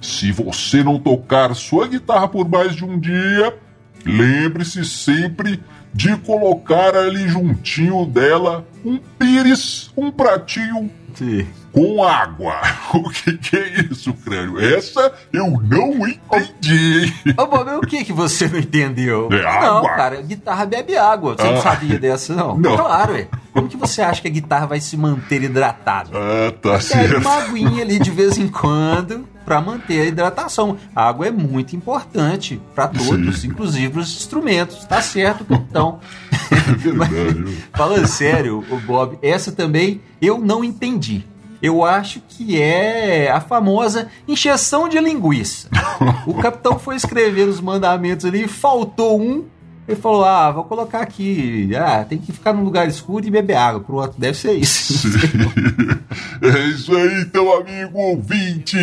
Se 0.00 0.32
você 0.32 0.82
não 0.82 0.98
tocar 0.98 1.54
sua 1.54 1.86
guitarra 1.86 2.26
por 2.26 2.48
mais 2.48 2.74
de 2.74 2.84
um 2.84 2.98
dia, 2.98 3.56
lembre-se 4.04 4.84
sempre 4.84 5.62
de 5.92 6.16
colocar 6.16 6.96
ali 6.96 7.28
juntinho 7.28 8.06
dela 8.06 8.66
um 8.84 8.98
pires, 9.18 9.90
um 9.96 10.10
pratinho 10.10 10.90
Sim. 11.14 11.46
com 11.72 12.02
água. 12.02 12.54
O 12.92 13.08
que, 13.08 13.38
que, 13.38 13.56
é 13.56 13.80
isso, 13.88 14.12
crânio? 14.12 14.58
Essa 14.58 15.12
eu 15.32 15.48
não 15.62 16.08
entendi. 16.08 17.12
Ô, 17.36 17.46
Bob, 17.46 17.70
o 17.76 17.80
que, 17.82 18.04
que 18.04 18.12
você 18.12 18.48
não 18.48 18.58
entendeu? 18.58 19.28
É 19.30 19.42
não, 19.42 19.78
água. 19.78 19.90
cara, 19.90 20.22
guitarra 20.22 20.66
bebe 20.66 20.96
água. 20.96 21.36
Você 21.38 21.46
ah. 21.46 21.52
não 21.52 21.62
sabia 21.62 21.98
dessa, 21.98 22.34
não? 22.34 22.58
não. 22.58 22.76
Claro, 22.76 23.14
é. 23.14 23.28
Como 23.52 23.68
que 23.68 23.76
você 23.76 24.02
acha 24.02 24.20
que 24.20 24.28
a 24.28 24.30
guitarra 24.30 24.66
vai 24.66 24.80
se 24.80 24.96
manter 24.96 25.42
hidratada? 25.44 26.10
Ah, 26.12 26.52
tá 26.60 26.80
certo. 26.80 27.18
uma 27.18 27.44
aguinha 27.44 27.82
ali 27.82 28.00
de 28.00 28.10
vez 28.10 28.36
em 28.38 28.48
quando 28.48 29.28
para 29.50 29.60
manter 29.60 30.02
a 30.02 30.04
hidratação. 30.04 30.76
A 30.94 31.08
água 31.08 31.26
é 31.26 31.30
muito 31.32 31.74
importante 31.74 32.62
para 32.72 32.86
todos, 32.86 33.40
Sim. 33.40 33.48
inclusive 33.48 33.98
os 33.98 34.08
instrumentos. 34.16 34.84
Tá 34.84 35.02
certo, 35.02 35.44
então. 35.50 35.98
É 36.32 37.76
falando 37.76 38.06
sério, 38.06 38.64
o 38.70 38.76
Bob, 38.76 39.18
essa 39.20 39.50
também 39.50 40.00
eu 40.22 40.38
não 40.38 40.62
entendi. 40.62 41.24
Eu 41.60 41.84
acho 41.84 42.22
que 42.28 42.62
é 42.62 43.28
a 43.28 43.40
famosa 43.40 44.06
injeção 44.28 44.88
de 44.88 45.00
linguiça. 45.00 45.68
O 46.28 46.34
capitão 46.34 46.78
foi 46.78 46.94
escrever 46.94 47.48
os 47.48 47.60
mandamentos 47.60 48.24
ali, 48.26 48.46
faltou 48.46 49.20
um, 49.20 49.46
ele 49.88 50.00
falou: 50.00 50.24
Ah, 50.24 50.50
vou 50.50 50.64
colocar 50.64 51.00
aqui. 51.00 51.70
Ah, 51.74 52.04
tem 52.04 52.18
que 52.18 52.32
ficar 52.32 52.52
num 52.52 52.64
lugar 52.64 52.86
escuro 52.86 53.26
e 53.26 53.30
beber 53.30 53.56
água. 53.56 53.80
Pro 53.80 53.96
outro, 53.96 54.20
deve 54.20 54.36
ser 54.36 54.52
isso. 54.52 55.08
é 56.42 56.58
isso 56.68 56.94
aí, 56.96 57.22
então, 57.22 57.52
amigo 57.52 57.98
ouvinte. 57.98 58.78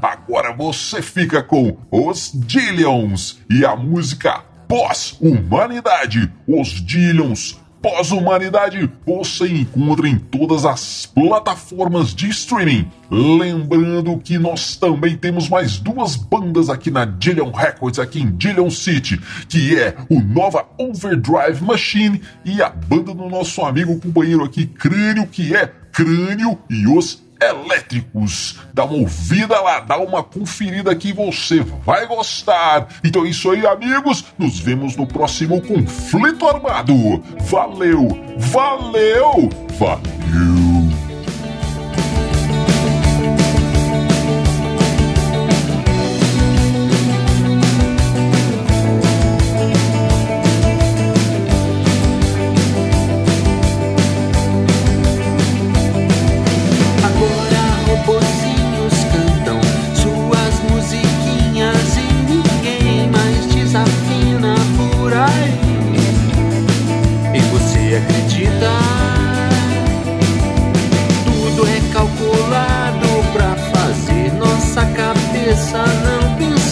Agora 0.00 0.52
você 0.52 1.00
fica 1.00 1.42
com 1.42 1.76
os 1.90 2.32
Dillions 2.34 3.38
e 3.48 3.64
a 3.64 3.76
música 3.76 4.42
Pós-Humanidade. 4.66 6.32
Os 6.46 6.68
Dillions 6.68 7.61
Pós-Humanidade 7.82 8.88
você 9.04 9.48
encontra 9.48 10.08
em 10.08 10.16
todas 10.16 10.64
as 10.64 11.04
plataformas 11.04 12.14
de 12.14 12.28
streaming. 12.30 12.88
Lembrando 13.10 14.16
que 14.18 14.38
nós 14.38 14.76
também 14.76 15.16
temos 15.16 15.48
mais 15.48 15.78
duas 15.78 16.14
bandas 16.14 16.70
aqui 16.70 16.90
na 16.90 17.04
Dillion 17.04 17.50
Records, 17.50 17.98
aqui 17.98 18.22
em 18.22 18.30
Dillion 18.36 18.70
City, 18.70 19.20
que 19.48 19.76
é 19.76 19.96
o 20.08 20.20
Nova 20.20 20.64
Overdrive 20.78 21.62
Machine 21.62 22.22
e 22.44 22.62
a 22.62 22.70
banda 22.70 23.12
do 23.12 23.28
nosso 23.28 23.62
amigo 23.62 23.98
companheiro 23.98 24.44
aqui, 24.44 24.64
Crânio, 24.64 25.26
que 25.26 25.54
é 25.54 25.66
Crânio 25.92 26.58
e 26.70 26.86
os 26.86 27.21
elétricos. 27.50 28.58
Dá 28.72 28.84
uma 28.84 28.94
ouvida 28.94 29.60
lá, 29.60 29.80
dá 29.80 29.98
uma 29.98 30.22
conferida 30.22 30.94
que 30.94 31.12
você 31.12 31.60
vai 31.84 32.06
gostar. 32.06 32.88
Então 33.04 33.24
é 33.24 33.28
isso 33.28 33.50
aí, 33.50 33.66
amigos. 33.66 34.24
Nos 34.38 34.58
vemos 34.58 34.96
no 34.96 35.06
próximo 35.06 35.60
conflito 35.60 36.46
armado. 36.48 37.22
Valeu, 37.40 38.08
valeu, 38.38 39.48
valeu. 39.78 40.61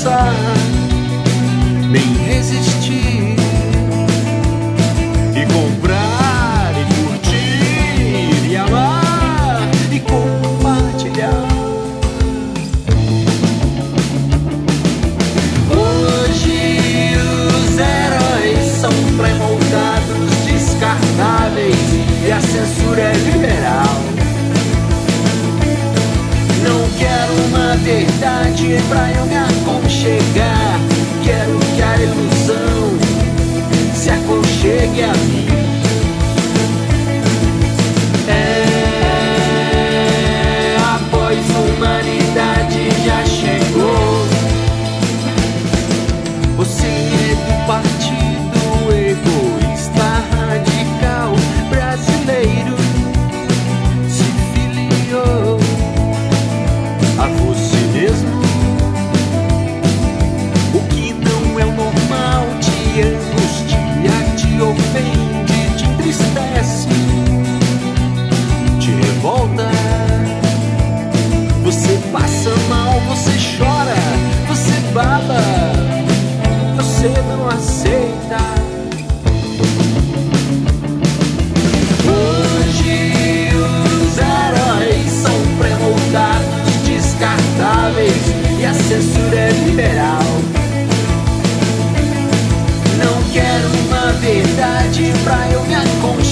pensar, 0.00 0.32
nem 1.90 2.14
resistir 2.26 3.36
e 5.36 5.46
comprar 5.52 6.72
e 6.74 6.84
curtir 6.94 8.50
e 8.50 8.56
amar 8.56 9.60
e 9.92 10.00
compartilhar. 10.00 11.46
Hoje 15.70 17.16
os 17.58 17.78
heróis 17.78 18.72
são 18.80 18.92
pré-moldados, 19.18 20.30
descartáveis 20.46 21.76
e 22.26 22.32
a 22.32 22.40
censura 22.40 23.02
é 23.02 23.12
liberal. 23.12 24.00
Não 26.62 26.88
quero 26.98 27.32
uma 27.48 27.76
verdade 27.76 28.78
pra 28.88 29.10
eu 29.12 29.19
yeah. 34.92 35.39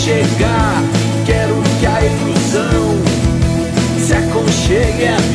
Chegar. 0.08 0.82
Quero 1.26 1.62
que 1.78 1.86
a 1.86 2.00
ilusão 2.02 2.96
se 4.00 4.14
aconchegue 4.14 5.06
a 5.06 5.27